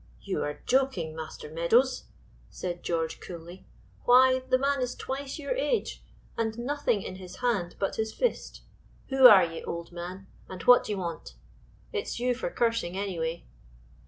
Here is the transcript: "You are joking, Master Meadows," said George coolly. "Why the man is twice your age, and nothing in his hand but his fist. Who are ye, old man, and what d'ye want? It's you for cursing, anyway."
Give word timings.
"You 0.23 0.41
are 0.41 0.63
joking, 0.65 1.15
Master 1.15 1.47
Meadows," 1.47 2.05
said 2.49 2.81
George 2.81 3.19
coolly. 3.19 3.67
"Why 4.05 4.39
the 4.49 4.57
man 4.57 4.81
is 4.81 4.95
twice 4.95 5.37
your 5.37 5.51
age, 5.53 6.03
and 6.35 6.57
nothing 6.57 7.03
in 7.03 7.17
his 7.17 7.35
hand 7.35 7.75
but 7.77 7.97
his 7.97 8.11
fist. 8.11 8.61
Who 9.09 9.27
are 9.27 9.45
ye, 9.45 9.63
old 9.63 9.91
man, 9.91 10.25
and 10.49 10.63
what 10.63 10.85
d'ye 10.85 10.95
want? 10.95 11.35
It's 11.93 12.19
you 12.19 12.33
for 12.33 12.49
cursing, 12.49 12.97
anyway." 12.97 13.45